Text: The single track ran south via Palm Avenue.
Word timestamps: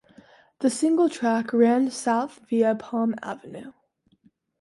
The 0.61 0.71
single 0.71 1.09
track 1.09 1.53
ran 1.53 1.91
south 1.91 2.39
via 2.49 2.73
Palm 2.73 3.13
Avenue. 3.21 3.71